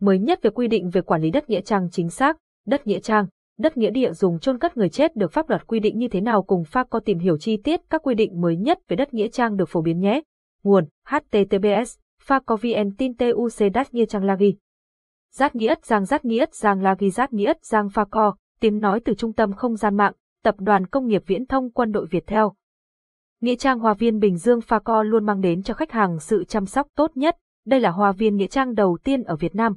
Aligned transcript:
Mới 0.00 0.18
nhất 0.18 0.42
về 0.42 0.50
quy 0.50 0.68
định 0.68 0.90
về 0.90 1.00
quản 1.00 1.22
lý 1.22 1.30
đất 1.30 1.50
nghĩa 1.50 1.60
trang 1.60 1.88
chính 1.90 2.10
xác, 2.10 2.36
đất 2.66 2.86
nghĩa 2.86 3.00
trang, 3.00 3.26
đất 3.58 3.76
nghĩa 3.76 3.90
địa 3.90 4.12
dùng 4.12 4.38
chôn 4.38 4.58
cất 4.58 4.76
người 4.76 4.88
chết 4.88 5.16
được 5.16 5.32
pháp 5.32 5.48
luật 5.48 5.66
quy 5.66 5.80
định 5.80 5.98
như 5.98 6.08
thế 6.08 6.20
nào 6.20 6.42
cùng 6.42 6.64
pha 6.64 6.84
co 6.84 7.00
tìm 7.00 7.18
hiểu 7.18 7.38
chi 7.38 7.56
tiết 7.56 7.80
các 7.90 8.02
quy 8.02 8.14
định 8.14 8.40
mới 8.40 8.56
nhất 8.56 8.78
về 8.88 8.96
đất 8.96 9.14
nghĩa 9.14 9.28
trang 9.28 9.56
được 9.56 9.68
phổ 9.68 9.82
biến 9.82 10.00
nhé. 10.00 10.20
Nguồn 10.62 10.84
https 11.08 11.98
pha 12.22 12.40
vn 12.46 12.96
tin 12.98 13.16
tuc 13.16 13.72
đất 13.74 13.94
nghĩa 13.94 14.06
trang 14.06 14.24
lagi. 14.24 14.56
Giác 15.32 15.54
nghĩa 15.54 15.74
giang 15.82 16.04
giác 16.04 16.24
nghĩa 16.24 16.44
giang 16.52 16.82
lagi 16.82 17.10
giác 17.10 17.32
nghĩa 17.32 17.52
giang 17.62 17.88
pha 17.90 18.04
co, 18.04 18.36
tiếng 18.60 18.78
nói 18.78 19.00
từ 19.04 19.14
trung 19.14 19.32
tâm 19.32 19.52
không 19.52 19.76
gian 19.76 19.96
mạng, 19.96 20.12
tập 20.42 20.54
đoàn 20.58 20.86
công 20.86 21.06
nghiệp 21.06 21.22
viễn 21.26 21.46
thông 21.46 21.70
quân 21.70 21.92
đội 21.92 22.06
Việt 22.10 22.26
theo. 22.26 22.54
Nghĩa 23.40 23.56
trang 23.56 23.78
hòa 23.78 23.94
viên 23.94 24.18
Bình 24.18 24.36
Dương 24.36 24.60
Pha 24.60 24.78
Co 24.78 25.02
luôn 25.02 25.26
mang 25.26 25.40
đến 25.40 25.62
cho 25.62 25.74
khách 25.74 25.92
hàng 25.92 26.20
sự 26.20 26.44
chăm 26.44 26.66
sóc 26.66 26.86
tốt 26.96 27.10
nhất. 27.14 27.36
Đây 27.66 27.80
là 27.80 27.90
hòa 27.90 28.12
viên 28.12 28.36
nghĩa 28.36 28.46
trang 28.46 28.74
đầu 28.74 28.98
tiên 29.04 29.22
ở 29.22 29.36
Việt 29.36 29.54
Nam, 29.54 29.76